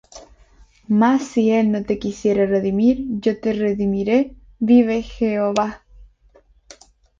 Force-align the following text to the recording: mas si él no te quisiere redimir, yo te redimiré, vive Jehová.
mas 0.89 1.21
si 1.27 1.51
él 1.51 1.71
no 1.71 1.83
te 1.83 1.99
quisiere 1.99 2.47
redimir, 2.47 3.03
yo 3.19 3.39
te 3.39 3.53
redimiré, 3.53 4.35
vive 4.57 5.03
Jehová. 5.03 5.85